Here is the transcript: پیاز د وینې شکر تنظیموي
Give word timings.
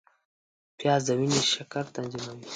پیاز 0.77 1.01
د 1.07 1.09
وینې 1.19 1.41
شکر 1.53 1.83
تنظیموي 1.95 2.47